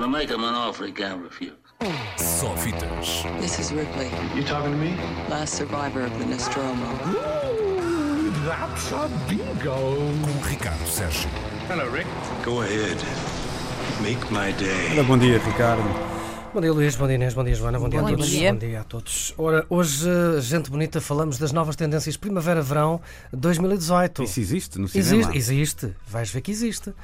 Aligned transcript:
gonna 0.00 0.08
make 0.08 0.28
him 0.28 0.44
an 0.44 0.54
offer 0.54 0.84
he 0.86 0.92
can't 0.92 1.22
refuse. 1.22 1.52
Só 2.18 2.54
fitas. 2.56 3.24
This 3.40 3.58
is 3.58 3.72
Ripley, 3.72 4.10
You 4.34 4.44
talking 4.44 4.72
to 4.72 4.76
me? 4.76 4.94
last 5.30 5.54
survivor 5.54 6.04
of 6.04 6.12
the 6.18 6.26
Nostromo. 6.26 6.86
That's 8.44 8.92
a 8.92 9.08
bingo. 9.26 9.96
Com 10.22 10.48
Ricardo 10.48 10.84
Sérgio. 10.86 11.30
Hello, 11.68 11.88
Rick. 11.90 12.06
Go 12.44 12.60
ahead. 12.60 12.98
Make 14.02 14.20
my 14.30 14.52
day. 14.52 14.92
Ora, 14.92 15.02
bom 15.02 15.16
dia, 15.18 15.38
Ricardo. 15.38 15.82
Bom 16.52 16.60
dia 16.60 16.72
Luís, 16.72 16.96
bom 16.96 17.06
dia 17.06 17.16
Inês, 17.16 17.34
bom 17.34 17.44
dia 17.44 17.54
Joana, 17.54 17.78
bom 17.78 17.88
dia 17.88 18.00
Bom 18.00 18.06
a 18.06 18.10
todos. 18.10 18.28
dia. 18.28 18.52
Bom 18.52 18.58
dia 18.58 18.80
a 18.80 18.84
todos. 18.84 19.34
Ora, 19.36 19.66
hoje, 19.68 20.08
gente 20.40 20.70
bonita, 20.70 21.00
falamos 21.00 21.38
das 21.38 21.52
novas 21.52 21.74
tendências 21.76 22.16
Primavera-Verão 22.16 23.00
2018. 23.32 24.22
Isso 24.22 24.40
existe 24.40 24.78
no 24.78 24.88
cinema? 24.88 25.32
Existe, 25.34 25.36
existe, 25.38 25.96
vais 26.06 26.30
ver 26.30 26.40
que 26.42 26.50
existe. 26.50 26.94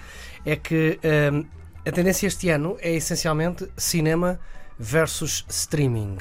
É 0.44 0.56
que 0.56 0.98
hum, 1.32 1.44
a 1.86 1.90
tendência 1.92 2.26
este 2.26 2.48
ano 2.50 2.76
é 2.80 2.92
essencialmente 2.94 3.68
cinema 3.76 4.38
versus 4.78 5.44
streaming. 5.48 6.18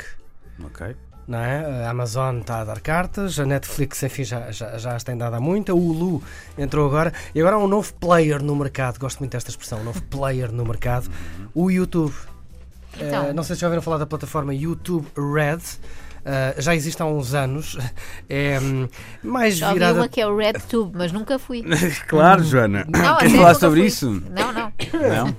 Ok. 0.64 0.96
Não 1.28 1.40
é? 1.40 1.86
A 1.86 1.92
Amazon 1.92 2.40
está 2.40 2.62
a 2.62 2.66
dar 2.66 2.80
cartas, 2.82 3.40
a 3.40 3.46
Netflix, 3.46 4.04
enfim, 4.04 4.24
já, 4.24 4.52
já, 4.52 4.78
já 4.78 4.96
as 4.96 5.04
tem 5.04 5.16
dado 5.16 5.36
há 5.36 5.40
muito, 5.40 5.72
a 5.72 5.76
Hulu 5.76 6.22
entrou 6.58 6.86
agora, 6.88 7.14
e 7.34 7.40
agora 7.40 7.56
há 7.56 7.60
um 7.60 7.68
novo 7.68 7.94
player 7.94 8.44
no 8.44 8.56
mercado, 8.56 9.00
gosto 9.00 9.20
muito 9.20 9.32
desta 9.32 9.50
expressão, 9.50 9.80
um 9.80 9.84
novo 9.84 10.02
player 10.04 10.52
no 10.52 10.66
mercado, 10.66 11.10
o 11.54 11.70
YouTube. 11.72 12.14
Então. 13.00 13.28
Eh, 13.28 13.34
não 13.34 13.44
sei 13.44 13.56
se 13.56 13.62
já 13.62 13.68
ouviram 13.68 13.82
falar 13.82 13.98
da 14.00 14.06
plataforma 14.06 14.54
YouTube 14.54 15.08
Red. 15.16 15.60
eh, 16.26 16.56
já 16.58 16.76
existe 16.76 17.02
há 17.02 17.06
uns 17.06 17.34
anos. 17.34 17.78
É 18.28 18.60
hum, 18.62 18.88
mais 19.24 19.62
ouvi 19.62 19.74
virada. 19.76 20.00
uma 20.00 20.08
que 20.10 20.20
é 20.22 20.28
o 20.28 20.36
RedTube, 20.36 20.98
mas 20.98 21.12
nunca 21.12 21.38
fui. 21.40 21.64
Claro, 22.08 22.44
Joana. 22.44 22.86
Não, 22.90 23.18
Queres 23.18 23.36
falar 23.36 23.56
sobre 23.56 23.80
fui. 23.80 23.88
isso? 23.88 24.10
Não, 24.10 24.52
não. 24.52 24.72
Não? 24.94 25.38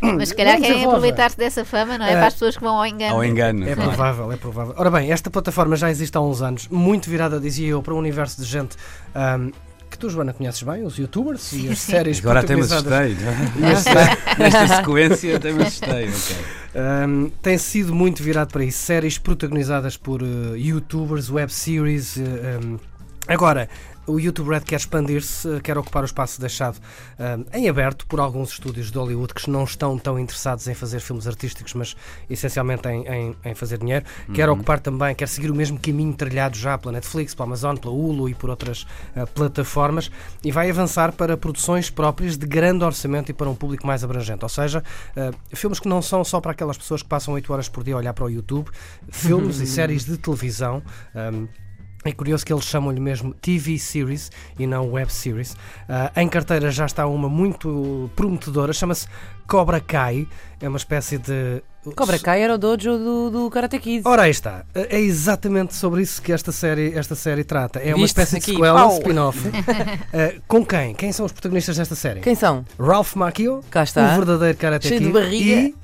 Mas 0.00 0.30
se 0.30 0.34
calhar 0.34 0.60
querem 0.60 0.84
aproveitar-se 0.84 1.36
dessa 1.36 1.64
fama, 1.64 1.98
não 1.98 2.06
é? 2.06 2.12
Eh, 2.12 2.16
Para 2.16 2.26
as 2.28 2.32
pessoas 2.34 2.56
que 2.56 2.62
vão 2.62 2.76
ao 2.76 2.86
engano. 2.86 3.14
Ao 3.14 3.24
engano. 3.24 3.68
É 3.68 3.74
claro. 3.74 3.90
provável, 3.90 4.32
é 4.32 4.36
provável. 4.36 4.74
Ora 4.76 4.90
bem, 4.90 5.12
esta 5.12 5.30
plataforma 5.30 5.76
já 5.76 5.90
existe 5.90 6.16
há 6.16 6.20
uns 6.20 6.42
anos, 6.42 6.68
muito 6.68 7.08
virada, 7.10 7.38
dizia 7.38 7.68
eu, 7.68 7.82
para 7.82 7.94
um 7.94 7.98
universo 7.98 8.40
de 8.40 8.46
gente 8.46 8.76
ahm, 9.14 9.50
que 9.90 9.96
tu, 9.98 10.10
Joana, 10.10 10.32
conheces 10.34 10.62
bem, 10.62 10.84
os 10.84 10.98
youtubers 10.98 11.52
e 11.54 11.68
as 11.70 11.78
séries 11.78 12.18
Agora 12.20 12.40
até 12.40 12.54
me 12.54 12.66
protagonizadas. 12.66 13.18
assustei. 13.24 13.62
Nesta, 14.04 14.38
nesta 14.38 14.76
sequência 14.76 15.36
até 15.36 15.52
me 15.52 15.62
assustei. 15.62 16.08
ok. 16.08 16.36
Um, 17.06 17.30
tem 17.42 17.56
sido 17.56 17.94
muito 17.94 18.22
virado 18.22 18.52
para 18.52 18.62
isso. 18.64 18.78
Séries 18.78 19.16
protagonizadas 19.16 19.96
por 19.96 20.22
uh, 20.22 20.54
youtubers, 20.56 21.30
web 21.30 21.50
series. 21.52 22.16
uh, 22.16 22.20
um, 22.62 22.78
Agora, 23.28 23.68
o 24.06 24.18
YouTube 24.18 24.48
Red 24.48 24.60
quer 24.62 24.76
expandir-se, 24.76 25.60
quer 25.60 25.76
ocupar 25.76 26.02
o 26.02 26.06
espaço 26.06 26.40
deixado 26.40 26.78
um, 27.18 27.44
em 27.58 27.68
aberto 27.68 28.06
por 28.06 28.18
alguns 28.20 28.52
estúdios 28.52 28.90
de 28.90 28.96
Hollywood 28.96 29.34
que 29.34 29.50
não 29.50 29.64
estão 29.64 29.98
tão 29.98 30.18
interessados 30.18 30.66
em 30.66 30.72
fazer 30.72 30.98
filmes 31.00 31.26
artísticos, 31.26 31.74
mas 31.74 31.94
essencialmente 32.30 32.88
em, 32.88 33.06
em- 33.06 33.36
em 33.44 33.54
fazer 33.54 33.76
dinheiro. 33.76 34.06
Quer 34.32 34.48
ocupar 34.48 34.80
também, 34.80 35.14
quer 35.14 35.28
seguir 35.28 35.50
o 35.50 35.54
mesmo 35.54 35.78
caminho 35.78 36.14
trilhado 36.14 36.56
já 36.56 36.78
pela 36.78 36.92
Netflix, 36.92 37.34
pela 37.34 37.48
Amazon, 37.48 37.76
pela 37.76 37.92
Hulu 37.92 38.30
e 38.30 38.34
por 38.34 38.48
outras 38.48 38.84
uh, 39.14 39.26
plataformas 39.34 40.10
e 40.42 40.50
vai 40.50 40.70
avançar 40.70 41.12
para 41.12 41.36
produções 41.36 41.90
próprias 41.90 42.38
de 42.38 42.46
grande 42.46 42.82
orçamento 42.82 43.28
e 43.30 43.34
para 43.34 43.50
um 43.50 43.54
público 43.54 43.86
mais 43.86 44.02
abrangente. 44.02 44.42
Ou 44.42 44.48
seja, 44.48 44.82
uh, 45.14 45.54
filmes 45.54 45.78
que 45.78 45.86
não 45.88 46.00
são 46.00 46.24
só 46.24 46.40
para 46.40 46.52
aquelas 46.52 46.78
pessoas 46.78 47.02
que 47.02 47.08
passam 47.10 47.34
8 47.34 47.52
horas 47.52 47.68
por 47.68 47.84
dia 47.84 47.92
a 47.94 47.98
olhar 47.98 48.14
para 48.14 48.24
o 48.24 48.30
YouTube, 48.30 48.70
filmes 49.10 49.60
e 49.60 49.66
séries 49.68 50.06
de 50.06 50.16
televisão. 50.16 50.82
um, 51.14 51.46
é 52.04 52.12
curioso 52.12 52.44
que 52.46 52.52
eles 52.52 52.64
chamam-lhe 52.64 53.00
mesmo 53.00 53.34
TV 53.34 53.78
Series 53.78 54.30
e 54.58 54.66
não 54.66 54.92
Web 54.92 55.12
Series. 55.12 55.56
Ah, 55.88 56.12
em 56.16 56.28
carteira 56.28 56.70
já 56.70 56.86
está 56.86 57.06
uma 57.06 57.28
muito 57.28 58.10
prometedora, 58.14 58.72
chama-se 58.72 59.06
Cobra 59.46 59.80
Kai. 59.80 60.26
É 60.60 60.68
uma 60.68 60.78
espécie 60.78 61.18
de. 61.18 61.62
Cobra 61.96 62.18
Kai 62.18 62.42
era 62.42 62.54
o 62.54 62.58
dojo 62.58 62.98
do, 62.98 63.30
do 63.30 63.50
Karate 63.50 63.78
Kid. 63.78 64.02
Ora, 64.06 64.22
aí 64.22 64.30
está. 64.30 64.64
É 64.74 65.00
exatamente 65.00 65.74
sobre 65.74 66.02
isso 66.02 66.20
que 66.20 66.32
esta 66.32 66.52
série, 66.52 66.92
esta 66.94 67.14
série 67.14 67.44
trata. 67.44 67.78
É 67.78 67.94
uma 67.94 68.02
Viste 68.06 68.18
espécie 68.20 68.32
de 68.32 68.36
aqui? 68.38 68.52
sequela, 68.52 68.80
Pau! 68.80 68.98
spin-off. 68.98 69.38
Ah, 70.12 70.40
com 70.46 70.64
quem? 70.64 70.94
Quem 70.94 71.12
são 71.12 71.24
os 71.26 71.32
protagonistas 71.32 71.76
desta 71.76 71.94
série? 71.94 72.20
Quem 72.20 72.34
são? 72.34 72.64
Ralph 72.78 73.14
Macchio, 73.14 73.62
Cá 73.70 73.82
está. 73.84 74.12
o 74.12 74.16
verdadeiro 74.16 74.56
Karate 74.58 74.88
Cheio 74.88 75.00
de 75.00 75.06
Kid, 75.06 75.12
barriga. 75.18 75.60
e 75.60 75.74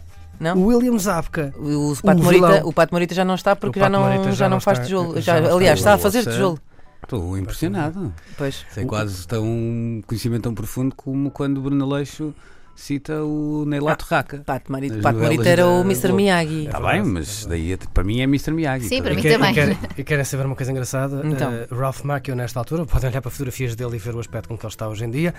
Não? 0.40 0.56
o 0.58 0.66
William 0.66 0.98
Zabka. 0.98 1.52
O, 1.58 1.92
o, 1.92 1.96
Pato 2.02 2.20
o 2.20 2.24
Morita, 2.24 2.66
o 2.66 2.72
Pato 2.72 2.94
Morita 2.94 3.14
já 3.14 3.24
não 3.24 3.34
está 3.34 3.54
porque 3.56 3.78
já 3.78 3.86
Pato 3.86 3.92
não, 3.92 4.04
Morita 4.08 4.24
já 4.24 4.32
já 4.32 4.48
não 4.48 4.60
faz 4.60 4.78
está- 4.78 4.84
tijolo. 4.86 5.14
já 5.14 5.20
Já, 5.20 5.34
não 5.34 5.42
está. 5.44 5.56
aliás, 5.56 5.78
está 5.78 5.94
a 5.94 5.98
fazer 5.98 6.24
tijolo. 6.24 6.58
Estou 7.02 7.36
impressionado. 7.38 8.12
Pois. 8.38 8.64
Tem 8.74 8.86
quase 8.86 9.26
tão, 9.28 9.44
um 9.44 10.02
conhecimento 10.06 10.42
tão 10.44 10.54
profundo 10.54 10.94
como 10.96 11.30
quando 11.30 11.58
o 11.58 11.60
Bruno 11.60 11.84
Aleixo 11.84 12.34
cita 12.74 13.22
o 13.22 13.64
Neilato 13.66 14.04
Raka. 14.08 14.42
Pato 14.44 14.72
Morita, 14.72 14.96
As 14.96 15.02
Pato 15.02 15.18
Morita 15.18 15.48
era 15.48 15.66
o 15.68 15.82
Mr. 15.82 16.12
Miyagi. 16.12 16.64
Está 16.66 16.78
É 16.78 16.92
bem, 16.92 17.04
mas 17.04 17.44
é 17.44 17.48
daí 17.50 17.78
para 17.92 18.02
mim 18.02 18.20
é 18.20 18.24
Mr. 18.24 18.50
Miyagi. 18.52 18.88
Sim, 18.88 18.96
tá 18.96 19.02
para 19.04 19.14
mim 19.14 19.22
quer- 19.22 19.32
também. 19.34 19.50
E 19.50 19.54
querem, 19.54 19.76
querem 20.04 20.24
saber 20.24 20.46
uma 20.46 20.56
coisa 20.56 20.72
engraçada? 20.72 21.20
Então. 21.24 21.52
Eh, 21.52 21.68
Ralph 21.70 22.02
Macchio, 22.02 22.34
nesta 22.34 22.58
altura, 22.58 22.84
podem 22.86 23.10
olhar 23.10 23.20
para 23.22 23.30
fotografias 23.30 23.76
dele 23.76 23.94
e 23.96 23.98
ver 23.98 24.14
o 24.16 24.18
aspecto 24.18 24.48
com 24.48 24.56
que 24.58 24.64
ele 24.66 24.72
está 24.72 24.88
hoje 24.88 25.04
em 25.04 25.10
dia, 25.10 25.34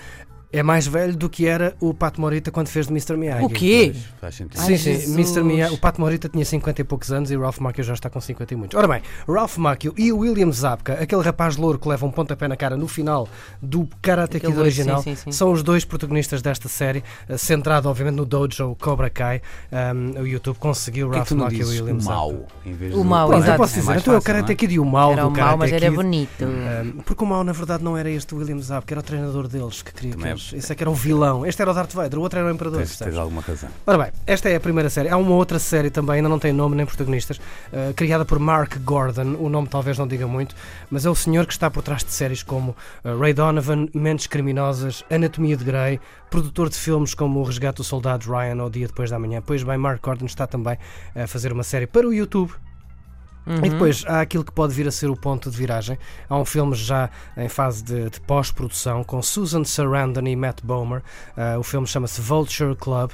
é 0.58 0.64
mais 0.64 0.88
velho 0.88 1.16
do 1.16 1.30
que 1.30 1.46
era 1.48 1.76
o 1.80 1.94
Pato 1.94 2.20
Morita 2.22 2.52
quando 2.52 2.68
fez 2.68 2.88
de 2.88 2.92
Mr. 2.94 3.16
Miyagi. 3.18 3.44
O 3.44 3.50
quê? 3.50 3.92
Pois, 3.94 4.06
Faz 4.22 4.36
sentido. 4.36 4.60
Ai, 4.62 4.78
Sim, 4.78 5.00
sim. 5.00 5.14
Mr. 5.14 5.44
Miyagi, 5.44 5.74
o 5.74 5.78
Pato 5.78 6.00
Morita 6.02 6.30
tinha 6.30 6.46
50 6.46 6.82
e 6.82 6.84
poucos 6.84 7.12
anos 7.12 7.32
e 7.32 7.38
o 7.38 7.42
Ralph 7.42 7.60
Macchio 7.60 7.84
já 7.84 7.94
está 7.94 8.10
com 8.10 8.20
50 8.22 8.54
e 8.54 8.58
muitos. 8.58 8.78
Ora 8.78 8.88
bem, 8.88 9.02
Ralph 9.28 9.58
Macchio 9.58 9.94
e 9.98 10.12
o 10.12 10.20
William 10.20 10.52
Zabka, 10.52 10.94
aquele 10.94 11.22
rapaz 11.22 11.58
louro 11.58 11.78
que 11.80 11.88
leva 11.88 12.06
um 12.06 12.12
pontapé 12.12 12.48
na 12.48 12.56
cara 12.56 12.76
no 12.78 12.88
final 12.88 13.28
do 13.62 13.88
Karate 14.02 14.40
Kid 14.40 14.58
original, 14.58 15.02
sim, 15.02 15.16
sim, 15.16 15.24
sim. 15.26 15.32
são 15.32 15.52
os 15.52 15.62
dois 15.64 15.84
protagonistas 15.86 16.42
desta 16.42 16.68
série, 16.70 17.04
eh, 17.30 17.38
centrado 17.38 17.90
obviamente 17.90 18.16
no 18.16 18.26
dojo 18.26 18.76
Cobra 18.80 19.10
Kai. 19.10 19.42
Um, 19.72 20.22
o 20.22 20.28
YouTube 20.28 20.58
conseguiu 20.58 21.08
Porquê 21.08 21.18
Ralph 21.20 21.28
que 21.30 21.36
Macchio 21.36 21.62
e 21.74 21.80
William 21.82 21.96
o 21.96 22.00
Zabka. 22.00 22.16
mau? 22.16 22.48
Em 22.66 22.74
vez 22.74 22.94
O 22.94 22.98
do- 22.98 23.04
mau, 23.06 23.28
Pronto, 23.28 23.40
eu 23.42 23.44
exato. 23.46 23.58
posso 23.58 23.74
É 23.74 23.76
dizer, 23.80 23.90
mais 23.90 24.02
então 24.02 24.14
é 24.14 24.18
o 24.18 24.22
fácil, 24.22 24.34
Karate 24.34 24.52
é? 24.52 24.56
Kid 24.56 24.74
e 24.74 24.80
o 24.80 24.86
mau 24.86 25.12
Era 25.12 25.22
do 25.22 25.28
o 25.28 25.32
mau, 25.32 25.36
Karate 25.40 25.58
mas 25.60 25.72
era 25.72 25.86
Kid. 25.88 25.96
bonito. 25.96 26.46
Um, 26.46 26.92
porque 27.02 27.24
o 27.24 27.28
mau, 27.28 27.44
na 27.44 27.52
verdade, 27.52 27.84
não 27.84 27.98
era 27.98 28.10
este 28.10 28.34
William 28.36 28.60
Zabka, 28.60 28.94
era 28.94 29.00
o 29.00 29.04
treinador 29.04 29.48
deles 29.48 29.82
que 29.82 29.94
queria 29.94 30.12
que 30.12 30.18
Também 30.18 30.30
é- 30.32 30.34
eles. 30.34 30.45
Esse 30.54 30.72
é 30.72 30.76
que 30.76 30.84
era 30.84 30.90
o 30.90 30.94
vilão. 30.94 31.46
Este 31.46 31.62
era 31.62 31.72
o 31.72 31.74
Darth 31.74 31.94
Vader, 31.94 32.20
o 32.20 32.22
outro 32.22 32.40
era 32.40 32.48
o 32.48 32.52
Imperador. 32.52 32.80
Tens, 32.80 32.98
tens 32.98 33.18
alguma 33.18 33.42
razão. 33.42 33.70
Ora 33.86 33.98
bem, 33.98 34.12
esta 34.26 34.50
é 34.50 34.56
a 34.56 34.60
primeira 34.60 34.90
série. 34.90 35.10
Há 35.10 35.18
uma 35.18 35.36
outra 35.36 35.60
série 35.60 35.90
também, 35.90 36.18
ainda 36.18 36.30
não 36.30 36.40
tem 36.40 36.52
nome 36.54 36.76
nem 36.76 36.86
protagonistas, 36.86 37.38
uh, 37.38 37.94
criada 37.96 38.26
por 38.26 38.40
Mark 38.40 38.78
Gordon. 38.80 39.36
O 39.40 39.50
nome 39.50 39.68
talvez 39.68 39.98
não 39.98 40.08
diga 40.08 40.28
muito, 40.28 40.56
mas 40.90 41.06
é 41.06 41.10
o 41.10 41.16
senhor 41.16 41.46
que 41.46 41.54
está 41.54 41.70
por 41.70 41.84
trás 41.84 42.04
de 42.04 42.12
séries 42.12 42.44
como 42.44 42.76
uh, 43.04 43.18
Ray 43.20 43.34
Donovan, 43.34 43.88
Mentes 43.94 44.28
Criminosas, 44.28 45.04
Anatomia 45.10 45.58
de 45.58 45.64
Grey, 45.64 46.00
produtor 46.30 46.70
de 46.70 46.76
filmes 46.76 47.14
como 47.14 47.40
O 47.40 47.44
Resgate 47.44 47.78
do 47.78 47.84
Soldado 47.84 48.30
Ryan 48.30 48.62
ou 48.64 48.70
Dia 48.70 48.88
Depois 48.88 49.10
da 49.10 49.20
Manhã. 49.20 49.42
Pois 49.46 49.64
bem, 49.64 49.78
Mark 49.78 50.02
Gordon 50.02 50.26
está 50.26 50.46
também 50.48 50.78
a 51.16 51.28
fazer 51.28 51.52
uma 51.52 51.64
série 51.64 51.88
para 51.88 52.08
o 52.08 52.14
YouTube. 52.14 52.54
Uhum. 53.46 53.66
E 53.66 53.70
depois 53.70 54.04
há 54.08 54.22
aquilo 54.22 54.44
que 54.44 54.52
pode 54.52 54.74
vir 54.74 54.88
a 54.88 54.92
ser 54.92 55.10
o 55.10 55.16
ponto 55.16 55.50
de 55.52 55.58
viragem. 55.58 55.98
Há 56.28 56.38
um 56.38 56.46
filme 56.46 56.76
já 56.76 57.10
em 57.38 57.48
fase 57.48 57.84
de, 57.84 58.10
de 58.10 58.20
pós-produção 58.22 59.04
com 59.04 59.22
Susan 59.22 59.64
Sarandon 59.64 60.28
e 60.28 60.36
Matt 60.36 60.62
Bomer. 60.64 61.04
Ah, 61.38 61.58
o 61.60 61.64
filme 61.64 61.86
chama-se 61.86 62.20
Vulture 62.22 62.76
Club. 62.76 63.12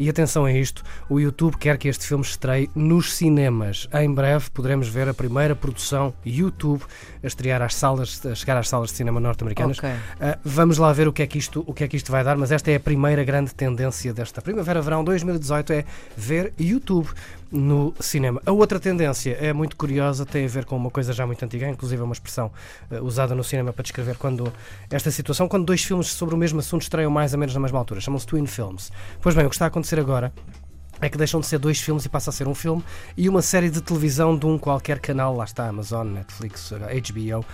E 0.00 0.08
atenção 0.08 0.46
a 0.46 0.50
isto, 0.50 0.82
o 1.10 1.20
YouTube 1.20 1.58
quer 1.58 1.76
que 1.76 1.86
este 1.86 2.06
filme 2.06 2.24
estreie 2.24 2.70
nos 2.74 3.12
cinemas. 3.12 3.86
Em 3.92 4.10
breve 4.10 4.48
poderemos 4.48 4.88
ver 4.88 5.06
a 5.10 5.12
primeira 5.12 5.54
produção 5.54 6.14
YouTube 6.24 6.82
a 7.22 7.26
estrear 7.26 7.60
às 7.60 7.74
salas, 7.74 8.24
a 8.24 8.34
chegar 8.34 8.56
às 8.56 8.66
salas 8.66 8.88
de 8.88 8.96
cinema 8.96 9.20
norte-americanas. 9.20 9.76
Ok. 9.76 9.90
Uh, 9.90 10.38
vamos 10.42 10.78
lá 10.78 10.90
ver 10.90 11.06
o 11.06 11.12
que, 11.12 11.22
é 11.22 11.26
que 11.26 11.36
isto, 11.36 11.62
o 11.66 11.74
que 11.74 11.84
é 11.84 11.88
que 11.88 11.98
isto 11.98 12.10
vai 12.10 12.24
dar, 12.24 12.38
mas 12.38 12.50
esta 12.50 12.70
é 12.70 12.76
a 12.76 12.80
primeira 12.80 13.22
grande 13.24 13.54
tendência 13.54 14.14
desta 14.14 14.40
Primavera-Verão 14.40 15.04
2018, 15.04 15.70
é 15.74 15.84
ver 16.16 16.54
YouTube 16.58 17.10
no 17.50 17.92
cinema. 17.98 18.40
A 18.46 18.52
outra 18.52 18.78
tendência 18.78 19.36
é 19.40 19.52
muito 19.52 19.76
curiosa, 19.76 20.24
tem 20.24 20.44
a 20.44 20.48
ver 20.48 20.64
com 20.64 20.76
uma 20.76 20.90
coisa 20.90 21.12
já 21.12 21.26
muito 21.26 21.44
antiga, 21.44 21.68
inclusive 21.68 22.00
é 22.00 22.04
uma 22.04 22.12
expressão 22.12 22.50
uh, 22.90 23.04
usada 23.04 23.34
no 23.34 23.42
cinema 23.42 23.72
para 23.72 23.82
descrever 23.82 24.16
quando 24.16 24.52
esta 24.88 25.10
situação, 25.10 25.48
quando 25.48 25.66
dois 25.66 25.82
filmes 25.82 26.08
sobre 26.08 26.34
o 26.34 26.38
mesmo 26.38 26.60
assunto 26.60 26.82
estreiam 26.82 27.10
mais 27.10 27.32
ou 27.32 27.38
menos 27.38 27.54
na 27.54 27.60
mesma 27.60 27.78
altura, 27.78 28.00
chamam-se 28.00 28.26
Twin 28.26 28.46
Films. 28.46 28.92
Pois 29.20 29.34
bem, 29.34 29.44
o 29.44 29.48
que 29.48 29.54
está 29.54 29.66
a 29.66 29.70
acontecer 29.90 30.00
agora 30.00 30.32
é 31.02 31.08
que 31.08 31.16
deixam 31.16 31.40
de 31.40 31.46
ser 31.46 31.58
dois 31.58 31.80
filmes 31.80 32.04
e 32.04 32.10
passa 32.10 32.28
a 32.28 32.32
ser 32.32 32.46
um 32.46 32.54
filme 32.54 32.84
e 33.16 33.26
uma 33.26 33.40
série 33.40 33.70
de 33.70 33.80
televisão 33.80 34.36
de 34.36 34.44
um 34.44 34.58
qualquer 34.58 34.98
canal, 34.98 35.34
lá 35.34 35.44
está, 35.44 35.66
Amazon, 35.66 36.06
Netflix, 36.08 36.70
HBO. 36.72 37.44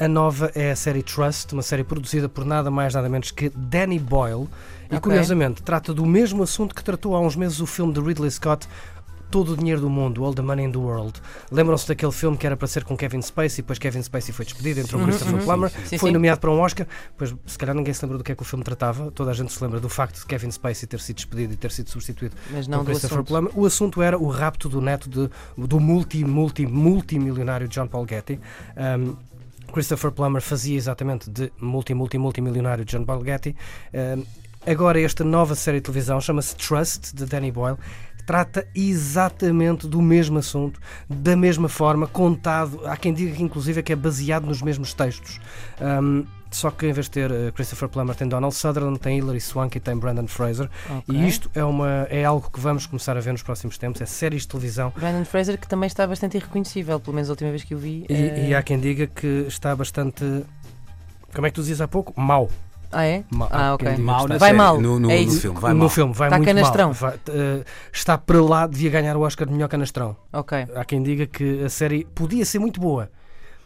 A, 0.00 0.06
a 0.06 0.08
nova 0.08 0.50
é 0.54 0.70
a 0.70 0.76
série 0.76 1.02
Trust, 1.02 1.52
uma 1.52 1.62
série 1.62 1.84
produzida 1.84 2.30
por 2.30 2.46
nada 2.46 2.70
mais 2.70 2.94
nada 2.94 3.06
menos 3.06 3.30
que 3.30 3.50
Danny 3.50 3.98
Boyle 3.98 4.48
e 4.90 4.96
Ok. 4.96 5.00
curiosamente 5.00 5.62
trata 5.62 5.92
do 5.92 6.06
mesmo 6.06 6.42
assunto 6.42 6.74
que 6.74 6.82
tratou 6.82 7.14
há 7.14 7.20
uns 7.20 7.36
meses 7.36 7.60
o 7.60 7.66
filme 7.66 7.92
de 7.92 8.00
Ridley 8.00 8.30
Scott 8.30 8.66
todo 9.30 9.52
o 9.52 9.56
dinheiro 9.56 9.80
do 9.80 9.90
mundo, 9.90 10.24
All 10.24 10.34
the 10.34 10.42
Money 10.42 10.66
in 10.66 10.72
the 10.72 10.78
World. 10.78 11.20
Lembram-se 11.50 11.86
daquele 11.88 12.12
filme 12.12 12.36
que 12.36 12.46
era 12.46 12.56
para 12.56 12.66
ser 12.66 12.84
com 12.84 12.96
Kevin 12.96 13.22
Spacey, 13.22 13.62
depois 13.62 13.78
Kevin 13.78 14.02
Spacey 14.02 14.32
foi 14.32 14.44
despedido, 14.44 14.80
entrou 14.80 15.02
Christopher 15.04 15.44
Plummer, 15.44 15.70
Sim, 15.70 15.98
foi 15.98 16.10
sim. 16.10 16.14
nomeado 16.14 16.40
para 16.40 16.50
um 16.50 16.60
Oscar, 16.60 16.86
pois 17.16 17.34
se 17.46 17.58
calhar 17.58 17.74
ninguém 17.74 17.92
se 17.94 18.04
lembra 18.04 18.18
do 18.18 18.24
que 18.24 18.32
é 18.32 18.34
que 18.34 18.42
o 18.42 18.44
filme 18.44 18.64
tratava, 18.64 19.10
toda 19.10 19.30
a 19.30 19.34
gente 19.34 19.52
se 19.52 19.62
lembra 19.62 19.80
do 19.80 19.88
facto 19.88 20.18
de 20.20 20.26
Kevin 20.26 20.50
Spacey 20.50 20.88
ter 20.88 21.00
sido 21.00 21.16
despedido 21.16 21.52
e 21.52 21.56
ter 21.56 21.70
sido 21.70 21.90
substituído 21.90 22.34
Mas 22.50 22.66
não 22.66 22.84
por 22.84 22.86
Christopher. 22.86 23.22
Plummer. 23.22 23.52
O 23.54 23.66
assunto 23.66 24.02
era 24.02 24.18
o 24.18 24.28
rapto 24.28 24.68
do 24.68 24.80
neto 24.80 25.08
de, 25.08 25.30
do 25.56 25.80
multi, 25.80 26.24
multi, 26.24 26.66
multimilionário 26.66 27.68
John 27.68 27.86
Paul 27.86 28.06
Getty. 28.08 28.40
Um, 28.76 29.16
Christopher 29.72 30.10
Plummer 30.10 30.40
fazia 30.40 30.76
exatamente 30.76 31.28
de 31.28 31.52
multi, 31.60 31.92
multi, 31.92 32.16
multimilionário 32.16 32.84
John 32.84 33.04
Paul 33.04 33.24
Getty. 33.24 33.54
Um, 33.92 34.24
Agora, 34.66 35.00
esta 35.00 35.24
nova 35.24 35.54
série 35.54 35.78
de 35.78 35.84
televisão 35.84 36.20
chama-se 36.20 36.54
Trust, 36.54 37.14
de 37.14 37.24
Danny 37.24 37.50
Boyle. 37.50 37.78
Trata 38.28 38.68
exatamente 38.74 39.88
do 39.88 40.02
mesmo 40.02 40.38
assunto, 40.38 40.78
da 41.08 41.34
mesma 41.34 41.66
forma, 41.66 42.06
contado. 42.06 42.78
Há 42.84 42.94
quem 42.94 43.10
diga 43.10 43.34
que, 43.34 43.42
inclusive, 43.42 43.80
é 43.80 43.82
que 43.82 43.90
é 43.90 43.96
baseado 43.96 44.44
nos 44.44 44.60
mesmos 44.60 44.92
textos. 44.92 45.40
Um, 45.80 46.26
só 46.50 46.70
que 46.70 46.86
em 46.86 46.92
vez 46.92 47.06
de 47.06 47.12
ter 47.12 47.30
eh, 47.30 47.50
Christopher 47.52 47.88
Plummer, 47.88 48.14
tem 48.14 48.28
Donald 48.28 48.54
Sutherland, 48.54 48.98
tem 48.98 49.16
Hilary 49.16 49.40
Swank 49.40 49.78
e 49.78 49.80
tem 49.80 49.96
Brandon 49.96 50.26
Fraser. 50.26 50.68
Ok. 50.90 51.14
E 51.16 51.26
isto 51.26 51.50
é, 51.54 51.64
uma, 51.64 52.06
é 52.10 52.22
algo 52.22 52.50
que 52.50 52.60
vamos 52.60 52.84
começar 52.84 53.16
a 53.16 53.20
ver 53.20 53.32
nos 53.32 53.42
próximos 53.42 53.78
tempos. 53.78 54.02
É 54.02 54.04
séries 54.04 54.42
de 54.42 54.48
televisão. 54.48 54.92
Brandon 54.94 55.24
Fraser, 55.24 55.58
que 55.58 55.66
também 55.66 55.86
está 55.86 56.06
bastante 56.06 56.36
irreconhecível, 56.36 57.00
pelo 57.00 57.14
menos 57.14 57.30
a 57.30 57.32
última 57.32 57.48
vez 57.48 57.64
que 57.64 57.74
o 57.74 57.78
vi. 57.78 58.04
E, 58.10 58.12
eh, 58.12 58.48
e 58.50 58.54
há 58.54 58.62
quem 58.62 58.78
diga 58.78 59.06
que 59.06 59.46
está 59.48 59.74
bastante. 59.74 60.44
Como 61.34 61.46
é 61.46 61.50
que 61.50 61.54
tu 61.54 61.62
dizias 61.62 61.80
há 61.80 61.88
pouco? 61.88 62.12
Mau. 62.20 62.50
Ah, 62.90 63.04
é? 63.04 63.24
Ma- 63.30 63.48
Ah, 63.50 63.68
há 63.68 63.74
ok. 63.74 63.96
Mal 63.98 64.26
Vai 64.28 64.38
série, 64.38 64.52
mal, 64.56 64.80
No, 64.80 64.98
no, 64.98 65.10
é 65.10 65.20
no 65.24 65.30
filme, 65.30 65.60
vai 65.60 65.72
no 65.72 65.78
mal. 65.80 65.88
filme 65.88 66.12
vai 66.14 66.28
Está 66.28 66.36
muito 66.38 66.48
canastrão. 66.48 66.86
mal. 66.86 66.94
Vai- 66.94 67.20
eh, 67.28 67.64
está 67.92 68.16
para 68.18 68.42
lá, 68.42 68.66
devia 68.66 68.90
ganhar 68.90 69.16
o 69.16 69.20
Oscar 69.20 69.46
de 69.46 69.52
melhor 69.52 69.68
canastrão. 69.68 70.16
Ok. 70.32 70.66
Há 70.74 70.84
quem 70.84 71.02
diga 71.02 71.26
que 71.26 71.62
a 71.64 71.68
série 71.68 72.06
podia 72.14 72.44
ser 72.44 72.58
muito 72.58 72.80
boa, 72.80 73.10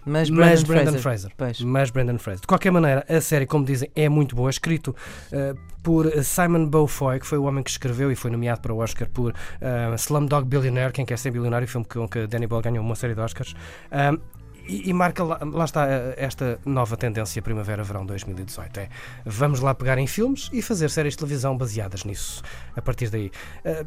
Mas 0.04 0.28
Brandon, 0.28 0.50
mas 0.50 0.62
Brandon 0.64 0.98
Fraser. 0.98 1.30
Fraser. 1.36 1.64
Mas 1.66 1.90
Brandon 1.90 2.19
Fraser. 2.19 2.40
De 2.40 2.46
qualquer 2.48 2.72
maneira, 2.72 3.04
a 3.08 3.20
série, 3.20 3.46
como 3.46 3.64
dizem, 3.64 3.88
é 3.94 4.08
muito 4.08 4.34
boa. 4.34 4.50
Escrito 4.50 4.94
eh, 5.30 5.54
por 5.80 6.10
Simon 6.25 6.66
Beaufoy, 6.66 7.20
que 7.20 7.26
foi 7.26 7.38
o 7.38 7.44
homem 7.44 7.62
que 7.62 7.70
escreveu 7.70 8.10
e 8.10 8.16
foi 8.16 8.28
nomeado 8.32 8.60
para 8.60 8.75
o 8.75 8.78
Oscar 8.78 9.08
por 9.08 9.32
eh, 9.60 9.94
Slumdog 9.96 10.44
Billionaire, 10.48 10.92
Quem 10.92 11.06
Quer 11.06 11.18
Ser 11.18 11.30
Bilionário, 11.30 11.68
filme 11.68 11.86
com 11.86 12.08
que 12.08 12.26
Danny 12.26 12.48
Boyle 12.48 12.64
ganhou 12.64 12.84
uma 12.84 12.96
série 12.96 13.14
de 13.14 13.20
Oscars. 13.20 13.54
Um, 13.92 14.18
e, 14.67 14.88
e 14.88 14.93
marca 14.93 15.25
lá, 15.25 15.38
lá 15.43 15.64
está 15.64 15.87
eh, 15.88 16.14
esta 16.17 16.59
nova 16.64 16.97
tendência 16.97 17.43
Primavera-Verão 17.43 18.06
2018. 18.06 18.81
É, 18.81 18.88
vamos 19.25 19.61
lá 19.61 19.75
pegar 19.75 19.99
em 19.99 20.06
filmes 20.06 20.49
e 20.53 20.62
fazer 20.62 20.91
séries 20.91 21.14
de 21.14 21.19
televisão 21.19 21.56
baseadas 21.56 22.05
nisso. 22.05 22.43
A 22.76 22.82
partir 22.82 23.11
daí. 23.11 23.31
Eh, 23.64 23.85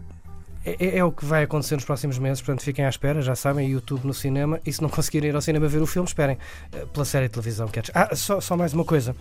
é, 0.66 0.98
é 0.98 1.04
o 1.04 1.12
que 1.12 1.24
vai 1.24 1.44
acontecer 1.44 1.76
nos 1.76 1.86
próximos 1.86 2.18
meses, 2.18 2.42
portanto 2.42 2.64
fiquem 2.64 2.86
à 2.86 2.90
espera, 2.90 3.22
já 3.22 3.36
sabem, 3.36 3.70
YouTube 3.70 4.04
no 4.04 4.14
cinema, 4.16 4.60
e 4.66 4.74
se 4.74 4.82
não 4.82 4.90
conseguirem 4.90 5.30
ir 5.30 5.36
ao 5.36 5.42
cinema 5.42 5.68
ver 5.68 5.80
o 5.80 5.86
filme, 5.86 6.08
esperem 6.08 6.40
eh, 6.74 6.86
pela 6.92 7.06
série 7.06 7.28
de 7.28 7.34
televisão 7.34 7.68
que 7.68 7.80
é. 7.80 7.84
Ah, 7.94 8.16
só, 8.16 8.42
só 8.42 8.58
mais 8.58 8.74
uma 8.74 8.84
coisa. 8.84 9.16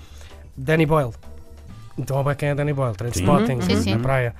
Danny 0.56 0.87
Boyle. 0.87 1.12
Então, 1.99 2.25
quem 2.35 2.49
é 2.49 2.55
Danny 2.55 2.73
Boyle? 2.73 2.97
Trainspotting, 2.97 3.61
Sim, 3.61 3.83
sim. 3.83 3.95
na 3.95 4.01
praia. 4.01 4.35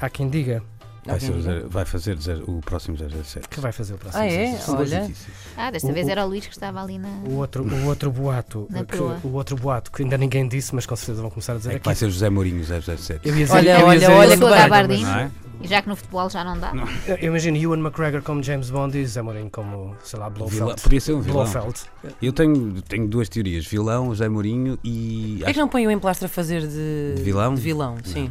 Há 0.00 0.10
quem 0.10 0.28
diga 0.28 0.62
Vai, 1.06 1.20
ser 1.20 1.66
vai 1.68 1.84
fazer 1.84 2.18
o 2.48 2.60
próximo 2.60 2.96
007. 2.96 3.48
que 3.48 3.60
vai 3.60 3.72
fazer 3.72 3.94
o 3.94 3.98
próximo. 3.98 4.22
Ah, 4.22 4.26
é? 4.26 4.44
exercício. 4.48 4.74
Boas 4.74 4.90
Olha. 4.92 5.00
notícias. 5.02 5.28
Ah, 5.56 5.70
desta 5.70 5.88
O- 5.88 5.92
vez 5.94 6.08
era 6.08 6.24
o 6.24 6.28
Luís 6.28 6.46
que 6.46 6.52
estava 6.52 6.82
ali 6.82 6.98
na. 6.98 7.08
O 7.26 7.36
outro, 7.36 7.64
o 7.64 7.86
outro 7.86 8.10
boato, 8.10 8.66
Na 8.70 8.80
que, 8.84 8.96
proa. 8.96 9.18
o 9.24 9.32
outro 9.34 9.56
boato 9.56 9.90
que 9.92 10.02
ainda 10.02 10.18
ninguém 10.18 10.46
disse, 10.48 10.74
mas 10.74 10.84
com 10.86 10.96
certeza 10.96 11.22
vão 11.22 11.30
começar 11.30 11.52
a 11.54 11.56
dizer 11.56 11.68
É 11.68 11.72
que 11.72 11.76
aqui. 11.78 11.84
vai 11.86 11.94
ser 11.94 12.10
José 12.10 12.28
Mourinho 12.28 12.62
007. 12.64 13.20
Eu 13.28 13.36
ia 13.36 13.44
dizer, 13.46 13.52
Olha, 13.56 13.70
eu 13.70 13.78
ia 13.78 13.84
olha, 13.86 13.98
dizer 14.00 14.12
olha 14.12 14.30
que 14.32 14.38
Sou 14.38 14.68
Bardin. 14.68 15.02
Não 15.02 15.18
é? 15.18 15.30
E 15.62 15.68
já 15.68 15.80
que 15.80 15.88
no 15.88 15.96
futebol 15.96 16.28
já 16.28 16.44
não 16.44 16.58
dá. 16.58 16.70
Eu 17.08 17.28
imagino 17.28 17.56
Ewan 17.56 17.78
McGregor 17.78 18.20
como 18.20 18.42
James 18.42 18.68
Bond 18.68 18.98
e 18.98 19.06
Zé 19.06 19.22
Mourinho 19.22 19.48
como, 19.50 19.96
sei 20.04 20.18
lá, 20.18 20.28
Vilão- 20.28 20.48
Blofeld. 20.50 20.82
Podia 20.82 21.00
ser 21.00 21.14
um 21.14 21.20
vilão. 21.22 21.44
Blofeld. 21.44 21.80
Eu 22.20 22.30
tenho, 22.32 22.82
tenho 22.82 23.08
duas 23.08 23.26
teorias: 23.30 23.64
vilão, 23.66 24.08
José 24.08 24.28
Mourinho 24.28 24.78
e. 24.84 25.36
Porquê 25.38 25.54
que 25.54 25.58
não 25.58 25.68
põe 25.68 25.86
o 25.86 25.90
emplastro 25.90 26.26
a 26.26 26.28
fazer 26.28 26.60
de, 26.60 27.14
De 27.16 27.22
vilão? 27.22 27.54
De 27.54 27.60
vilão, 27.62 27.96
sim. 28.04 28.30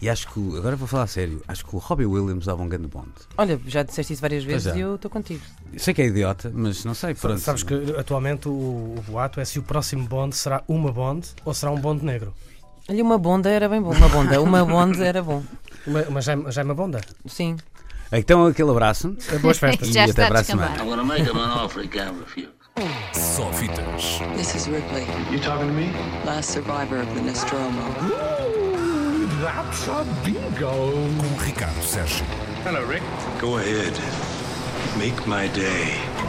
E 0.00 0.08
acho 0.10 0.28
que. 0.32 0.56
Agora 0.58 0.76
vou 0.76 0.86
falar 0.86 1.04
a 1.04 1.06
sério. 1.06 1.42
Acho 1.48 1.64
que 1.64 1.74
o 1.74 1.78
Robbie 1.78 2.04
Williams 2.06 2.44
dava 2.44 2.62
um 2.62 2.68
grande 2.68 2.86
Bond. 2.86 3.08
Olha, 3.38 3.58
já 3.66 3.82
disseste 3.82 4.12
isso 4.12 4.20
várias 4.22 4.44
vezes 4.44 4.66
é. 4.74 4.76
e 4.76 4.80
eu 4.80 4.96
estou 4.96 5.10
contigo. 5.10 5.40
Sei 5.78 5.94
que 5.94 6.02
é 6.02 6.06
idiota, 6.06 6.52
mas 6.54 6.84
não 6.84 6.94
sei. 6.94 7.14
Pronto. 7.14 7.38
Sabes 7.40 7.62
que 7.62 7.74
atualmente 7.98 8.48
o, 8.48 8.52
o 8.52 9.04
boato 9.08 9.40
é 9.40 9.44
se 9.44 9.58
o 9.58 9.62
próximo 9.62 10.06
Bond 10.06 10.36
será 10.36 10.62
uma 10.68 10.92
Bond 10.92 11.26
ou 11.44 11.54
será 11.54 11.72
um 11.72 11.80
Bond 11.80 12.04
negro. 12.04 12.34
Olha, 12.88 13.02
uma 13.02 13.18
bonda 13.18 13.48
era 13.50 13.68
bem 13.68 13.80
bom. 13.82 13.92
Uma 13.92 14.08
bonda, 14.08 14.40
uma 14.40 14.64
bonda 14.64 15.04
era 15.04 15.22
bom. 15.22 15.42
Uma, 15.86 16.02
uma 16.02 16.20
Jaime, 16.20 16.52
Jaime 16.52 16.72
Bonda. 16.74 17.00
Sim. 17.26 17.56
Então 18.12 18.46
aquele 18.46 18.70
abraço. 18.70 19.16
Boas 19.40 19.58
festas. 19.58 19.88
E 19.94 19.98
até 19.98 20.24
a 20.24 20.28
para 20.28 20.38
a 20.38 20.42
descambar. 20.42 20.76
semana. 20.76 20.84
I'm 20.84 20.88
gonna 20.90 21.04
make 21.04 21.22
him 21.28 21.36
an 21.36 21.50
offer 21.64 21.82
he 21.82 21.88
can't 21.88 22.14
refuse. 22.20 22.48
Só 23.12 23.50
fitas. 23.52 24.20
This 24.36 24.54
is 24.54 24.68
Ripley, 24.68 25.06
You 25.32 25.40
talking 25.40 25.66
to 25.68 25.72
me? 25.72 25.90
last 26.24 26.52
survivor 26.52 27.00
of 27.00 27.12
the 27.14 27.22
Nostromo. 27.22 28.55
Ooh, 29.36 29.40
that's 29.40 29.88
a 29.88 30.04
bingo. 30.24 30.92
Com 30.92 31.36
Ricardo 31.38 31.80
Sérgio. 31.82 32.24
Hello, 32.64 32.84
Rick. 32.84 33.02
Go 33.38 33.58
ahead. 33.58 33.92
Make 34.98 35.26
my 35.26 35.48
day. 35.48 36.26